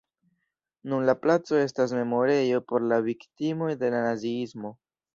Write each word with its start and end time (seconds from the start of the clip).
Nun 0.93 1.05
la 1.09 1.15
placo 1.25 1.59
estas 1.67 1.95
memorejo 1.99 2.65
por 2.73 2.91
la 2.95 3.01
viktimoj 3.13 3.73
de 3.85 3.97
la 3.97 4.05
naziismo. 4.11 4.79